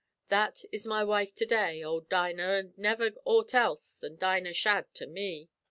That 0.29 0.63
is 0.71 0.87
my 0.87 1.03
wife 1.03 1.35
to 1.35 1.45
day 1.45 1.83
ould 1.83 2.09
Dinah, 2.09 2.41
an' 2.53 2.73
never 2.75 3.11
aught 3.23 3.53
else 3.53 3.99
than 3.99 4.15
Dinah 4.17 4.53
Shadd 4.55 4.91
to 4.95 5.05
me. 5.05 5.47